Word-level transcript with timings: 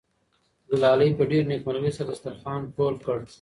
ګلالۍ 0.69 1.09
په 1.17 1.23
ډېرې 1.29 1.49
نېکمرغۍ 1.51 1.91
سره 1.97 2.07
دسترخوان 2.09 2.61
ټول 2.75 2.93
کړ. 3.05 3.17